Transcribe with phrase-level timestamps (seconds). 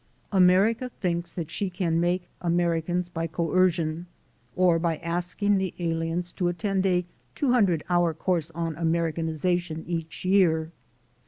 [0.31, 4.07] America thinks that she can make Americans by coercion
[4.55, 9.85] or by asking the aliens to attend a two hundred hour course on Americaniza tion
[9.85, 10.71] each year.